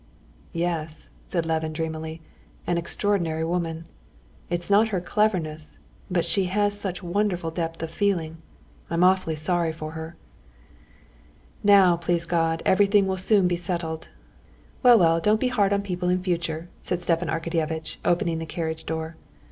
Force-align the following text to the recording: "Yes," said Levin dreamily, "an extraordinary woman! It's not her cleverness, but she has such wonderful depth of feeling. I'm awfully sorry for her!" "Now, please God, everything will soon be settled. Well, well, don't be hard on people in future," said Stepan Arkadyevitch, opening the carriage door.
"Yes," 0.51 1.11
said 1.27 1.45
Levin 1.45 1.73
dreamily, 1.73 2.21
"an 2.65 2.79
extraordinary 2.79 3.43
woman! 3.45 3.85
It's 4.49 4.67
not 4.67 4.87
her 4.87 4.99
cleverness, 4.99 5.77
but 6.09 6.25
she 6.25 6.45
has 6.45 6.73
such 6.75 7.03
wonderful 7.03 7.51
depth 7.51 7.83
of 7.83 7.91
feeling. 7.91 8.37
I'm 8.89 9.03
awfully 9.03 9.35
sorry 9.35 9.71
for 9.71 9.91
her!" 9.91 10.15
"Now, 11.63 11.97
please 11.97 12.25
God, 12.25 12.63
everything 12.65 13.05
will 13.05 13.17
soon 13.17 13.47
be 13.47 13.55
settled. 13.55 14.09
Well, 14.81 14.97
well, 14.97 15.19
don't 15.19 15.39
be 15.39 15.49
hard 15.49 15.71
on 15.71 15.83
people 15.83 16.09
in 16.09 16.23
future," 16.23 16.67
said 16.81 17.03
Stepan 17.03 17.27
Arkadyevitch, 17.29 17.97
opening 18.03 18.39
the 18.39 18.47
carriage 18.47 18.87
door. 18.87 19.17